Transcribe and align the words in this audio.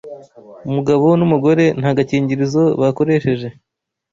umugabo 0.69 1.05
n’umugore 1.19 1.65
nta 1.79 1.91
gakingirizo 1.97 2.63
bakoresheje 2.81 3.47